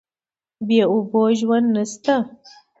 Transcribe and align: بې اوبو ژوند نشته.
بې 0.67 0.79
اوبو 0.91 1.21
ژوند 1.39 1.67
نشته. 1.75 2.15